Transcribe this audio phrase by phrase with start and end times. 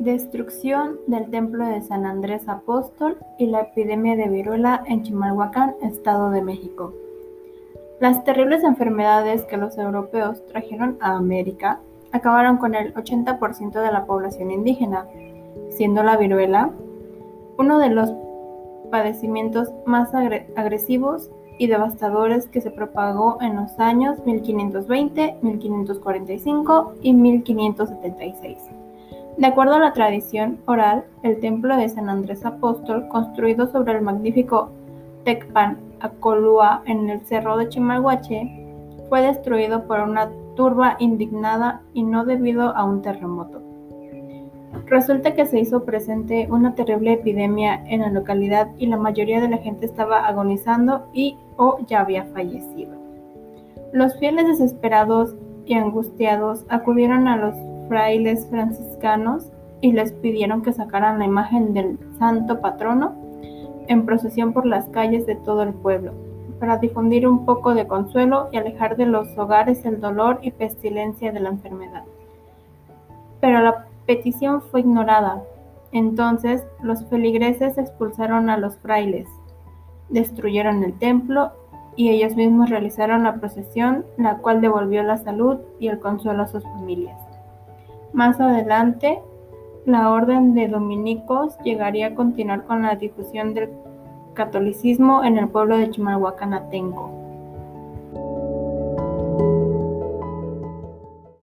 [0.00, 6.30] Destrucción del Templo de San Andrés Apóstol y la epidemia de viruela en Chimalhuacán, Estado
[6.30, 6.92] de México.
[8.00, 11.78] Las terribles enfermedades que los europeos trajeron a América
[12.10, 15.06] acabaron con el 80% de la población indígena,
[15.70, 16.70] siendo la viruela
[17.56, 18.12] uno de los
[18.90, 28.83] padecimientos más agresivos y devastadores que se propagó en los años 1520, 1545 y 1576.
[29.36, 34.02] De acuerdo a la tradición oral, el templo de San Andrés Apóstol, construido sobre el
[34.02, 34.70] magnífico
[35.24, 38.48] Tecpan Acolúa en el cerro de Chimalhuache,
[39.08, 43.60] fue destruido por una turba indignada y no debido a un terremoto.
[44.86, 49.48] Resulta que se hizo presente una terrible epidemia en la localidad y la mayoría de
[49.48, 52.92] la gente estaba agonizando y o ya había fallecido.
[53.92, 55.34] Los fieles desesperados
[55.66, 61.98] y angustiados acudieron a los frailes franciscanos y les pidieron que sacaran la imagen del
[62.18, 63.14] santo patrono
[63.88, 66.12] en procesión por las calles de todo el pueblo,
[66.58, 71.32] para difundir un poco de consuelo y alejar de los hogares el dolor y pestilencia
[71.32, 72.04] de la enfermedad.
[73.40, 75.42] Pero la petición fue ignorada.
[75.92, 79.28] Entonces los feligreses expulsaron a los frailes,
[80.08, 81.52] destruyeron el templo
[81.96, 86.48] y ellos mismos realizaron la procesión, la cual devolvió la salud y el consuelo a
[86.48, 87.23] sus familias.
[88.14, 89.20] Más adelante,
[89.86, 93.70] la orden de dominicos llegaría a continuar con la difusión del
[94.34, 97.23] catolicismo en el pueblo de Chimalhuacán, Atenco.